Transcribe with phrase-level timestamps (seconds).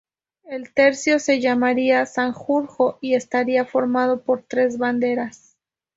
[0.45, 5.55] El Tercio se llamaría Sanjurjo y estaría formado por tres Banderas.